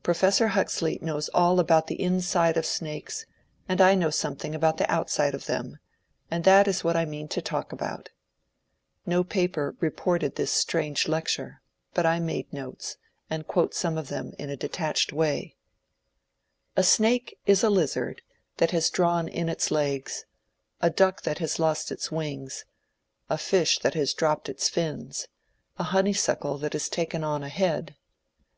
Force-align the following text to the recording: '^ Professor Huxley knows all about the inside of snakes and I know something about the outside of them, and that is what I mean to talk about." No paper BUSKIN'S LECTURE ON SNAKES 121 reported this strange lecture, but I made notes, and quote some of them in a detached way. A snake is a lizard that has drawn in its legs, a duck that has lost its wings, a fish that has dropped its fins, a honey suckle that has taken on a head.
'^ 0.00 0.02
Professor 0.02 0.48
Huxley 0.48 0.98
knows 1.02 1.28
all 1.34 1.60
about 1.60 1.86
the 1.86 2.00
inside 2.00 2.56
of 2.56 2.64
snakes 2.64 3.26
and 3.68 3.78
I 3.78 3.94
know 3.94 4.08
something 4.08 4.54
about 4.54 4.78
the 4.78 4.90
outside 4.90 5.34
of 5.34 5.44
them, 5.44 5.76
and 6.30 6.44
that 6.44 6.66
is 6.66 6.82
what 6.82 6.96
I 6.96 7.04
mean 7.04 7.28
to 7.28 7.42
talk 7.42 7.70
about." 7.70 8.08
No 9.04 9.22
paper 9.22 9.72
BUSKIN'S 9.72 9.82
LECTURE 9.94 10.00
ON 10.10 10.16
SNAKES 10.16 10.28
121 11.08 11.58
reported 11.60 11.62
this 11.92 11.92
strange 11.92 11.92
lecture, 11.92 11.92
but 11.92 12.06
I 12.06 12.18
made 12.18 12.50
notes, 12.50 12.96
and 13.28 13.46
quote 13.46 13.74
some 13.74 13.98
of 13.98 14.08
them 14.08 14.32
in 14.38 14.48
a 14.48 14.56
detached 14.56 15.12
way. 15.12 15.56
A 16.74 16.82
snake 16.82 17.38
is 17.44 17.62
a 17.62 17.68
lizard 17.68 18.22
that 18.56 18.70
has 18.70 18.88
drawn 18.88 19.28
in 19.28 19.50
its 19.50 19.70
legs, 19.70 20.24
a 20.80 20.88
duck 20.88 21.20
that 21.24 21.36
has 21.36 21.58
lost 21.58 21.92
its 21.92 22.10
wings, 22.10 22.64
a 23.28 23.36
fish 23.36 23.78
that 23.80 23.92
has 23.92 24.14
dropped 24.14 24.48
its 24.48 24.70
fins, 24.70 25.28
a 25.78 25.82
honey 25.84 26.14
suckle 26.14 26.56
that 26.56 26.72
has 26.72 26.88
taken 26.88 27.22
on 27.22 27.42
a 27.42 27.50
head. 27.50 27.94